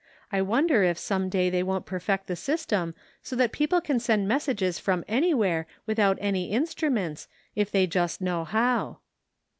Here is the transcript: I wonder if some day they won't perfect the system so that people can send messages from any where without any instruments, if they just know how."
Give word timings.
I 0.31 0.41
wonder 0.41 0.81
if 0.81 0.97
some 0.97 1.29
day 1.29 1.51
they 1.51 1.61
won't 1.61 1.85
perfect 1.85 2.25
the 2.25 2.35
system 2.35 2.95
so 3.21 3.35
that 3.35 3.51
people 3.51 3.79
can 3.79 3.99
send 3.99 4.27
messages 4.27 4.79
from 4.79 5.05
any 5.07 5.31
where 5.31 5.67
without 5.85 6.17
any 6.19 6.45
instruments, 6.51 7.27
if 7.55 7.69
they 7.69 7.85
just 7.85 8.19
know 8.19 8.43
how." 8.43 8.97